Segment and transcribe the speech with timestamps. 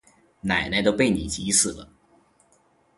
[0.39, 1.87] 奶奶都被你急死了